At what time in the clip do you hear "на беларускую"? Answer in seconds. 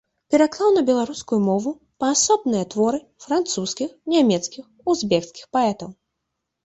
0.77-1.39